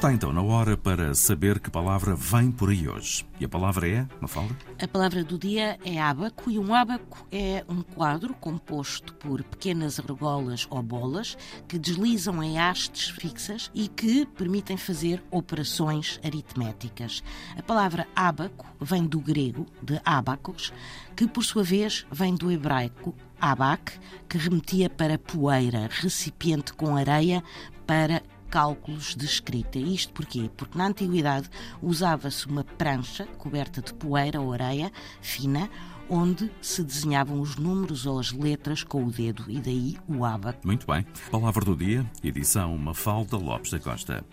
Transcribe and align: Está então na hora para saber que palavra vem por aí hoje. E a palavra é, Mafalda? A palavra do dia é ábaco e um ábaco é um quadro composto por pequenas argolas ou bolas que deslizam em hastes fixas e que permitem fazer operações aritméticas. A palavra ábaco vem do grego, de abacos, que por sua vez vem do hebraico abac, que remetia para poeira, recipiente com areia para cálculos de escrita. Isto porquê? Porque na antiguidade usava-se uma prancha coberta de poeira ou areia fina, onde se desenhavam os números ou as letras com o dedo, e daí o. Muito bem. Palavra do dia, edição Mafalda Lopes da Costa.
Está 0.00 0.14
então 0.14 0.32
na 0.32 0.40
hora 0.40 0.78
para 0.78 1.14
saber 1.14 1.60
que 1.60 1.70
palavra 1.70 2.16
vem 2.16 2.50
por 2.50 2.70
aí 2.70 2.88
hoje. 2.88 3.26
E 3.38 3.44
a 3.44 3.48
palavra 3.50 3.86
é, 3.86 4.08
Mafalda? 4.18 4.56
A 4.82 4.88
palavra 4.88 5.22
do 5.22 5.38
dia 5.38 5.78
é 5.84 6.00
ábaco 6.00 6.50
e 6.50 6.58
um 6.58 6.74
ábaco 6.74 7.26
é 7.30 7.62
um 7.68 7.82
quadro 7.82 8.32
composto 8.32 9.12
por 9.16 9.44
pequenas 9.44 10.00
argolas 10.00 10.66
ou 10.70 10.82
bolas 10.82 11.36
que 11.68 11.78
deslizam 11.78 12.42
em 12.42 12.58
hastes 12.58 13.10
fixas 13.10 13.70
e 13.74 13.88
que 13.88 14.24
permitem 14.24 14.78
fazer 14.78 15.22
operações 15.30 16.18
aritméticas. 16.24 17.22
A 17.58 17.62
palavra 17.62 18.08
ábaco 18.16 18.64
vem 18.80 19.04
do 19.04 19.20
grego, 19.20 19.66
de 19.82 20.00
abacos, 20.02 20.72
que 21.14 21.28
por 21.28 21.44
sua 21.44 21.62
vez 21.62 22.06
vem 22.10 22.34
do 22.34 22.50
hebraico 22.50 23.14
abac, 23.38 23.92
que 24.26 24.38
remetia 24.38 24.88
para 24.88 25.18
poeira, 25.18 25.90
recipiente 25.90 26.72
com 26.72 26.96
areia 26.96 27.44
para 27.86 28.22
cálculos 28.50 29.14
de 29.14 29.24
escrita. 29.24 29.78
Isto 29.78 30.12
porquê? 30.12 30.50
Porque 30.56 30.76
na 30.76 30.86
antiguidade 30.86 31.48
usava-se 31.80 32.46
uma 32.46 32.64
prancha 32.64 33.26
coberta 33.38 33.80
de 33.80 33.94
poeira 33.94 34.40
ou 34.40 34.52
areia 34.52 34.90
fina, 35.22 35.70
onde 36.08 36.50
se 36.60 36.82
desenhavam 36.82 37.40
os 37.40 37.56
números 37.56 38.04
ou 38.04 38.18
as 38.18 38.32
letras 38.32 38.82
com 38.82 39.04
o 39.04 39.10
dedo, 39.10 39.44
e 39.48 39.60
daí 39.60 39.96
o. 40.08 40.26
Muito 40.64 40.86
bem. 40.86 41.06
Palavra 41.30 41.64
do 41.64 41.76
dia, 41.76 42.04
edição 42.22 42.76
Mafalda 42.76 43.36
Lopes 43.36 43.70
da 43.70 43.78
Costa. 43.78 44.24